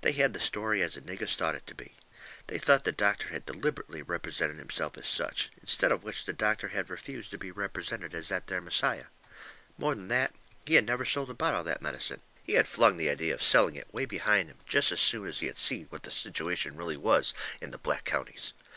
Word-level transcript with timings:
They 0.00 0.10
had 0.10 0.32
the 0.32 0.40
story 0.40 0.82
as 0.82 0.94
the 0.94 1.02
niggers 1.02 1.36
thought 1.36 1.54
it 1.54 1.64
to 1.68 1.74
be. 1.76 1.94
They 2.48 2.58
thought 2.58 2.82
the 2.82 2.90
doctor 2.90 3.28
had 3.28 3.46
deliberately 3.46 4.02
represented 4.02 4.58
himself 4.58 4.98
as 4.98 5.06
such, 5.06 5.50
instead 5.60 5.92
of 5.92 6.02
which 6.02 6.24
the 6.24 6.32
doctor 6.32 6.66
had 6.70 6.90
refused 6.90 7.30
to 7.30 7.38
be 7.38 7.52
represented 7.52 8.12
as 8.12 8.26
that 8.28 8.48
there 8.48 8.60
Messiah. 8.60 9.04
More 9.76 9.94
than 9.94 10.08
that, 10.08 10.34
he 10.66 10.74
had 10.74 10.84
never 10.86 11.04
sold 11.04 11.30
a 11.30 11.34
bottle 11.34 11.60
of 11.60 11.66
that 11.66 11.80
medicine. 11.80 12.22
He 12.42 12.54
had 12.54 12.66
flung 12.66 12.96
the 12.96 13.08
idea 13.08 13.34
of 13.34 13.40
selling 13.40 13.76
it 13.76 13.94
way 13.94 14.04
behind 14.04 14.50
him 14.50 14.58
jest 14.66 14.90
as 14.90 14.98
soon 14.98 15.28
as 15.28 15.38
he 15.38 15.52
seen 15.52 15.86
what 15.90 16.02
the 16.02 16.10
situation 16.10 16.74
really 16.76 16.96
was 16.96 17.32
in 17.60 17.70
the 17.70 17.78
black 17.78 18.02
counties. 18.02 18.54